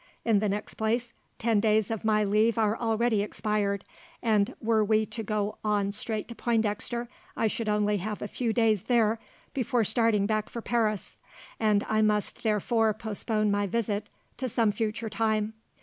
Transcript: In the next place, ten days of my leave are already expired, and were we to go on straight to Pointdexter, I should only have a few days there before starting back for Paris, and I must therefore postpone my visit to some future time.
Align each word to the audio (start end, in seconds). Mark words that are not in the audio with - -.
In 0.25 0.39
the 0.39 0.49
next 0.49 0.73
place, 0.73 1.13
ten 1.37 1.59
days 1.59 1.91
of 1.91 2.03
my 2.03 2.23
leave 2.23 2.57
are 2.57 2.75
already 2.75 3.21
expired, 3.21 3.85
and 4.23 4.55
were 4.59 4.83
we 4.83 5.05
to 5.05 5.21
go 5.21 5.59
on 5.63 5.91
straight 5.91 6.27
to 6.29 6.33
Pointdexter, 6.33 7.07
I 7.37 7.45
should 7.45 7.69
only 7.69 7.97
have 7.97 8.19
a 8.19 8.27
few 8.27 8.51
days 8.51 8.81
there 8.85 9.19
before 9.53 9.83
starting 9.83 10.25
back 10.25 10.49
for 10.49 10.59
Paris, 10.59 11.19
and 11.59 11.83
I 11.87 12.01
must 12.01 12.41
therefore 12.41 12.95
postpone 12.95 13.51
my 13.51 13.67
visit 13.67 14.09
to 14.37 14.49
some 14.49 14.71
future 14.71 15.07
time. 15.07 15.53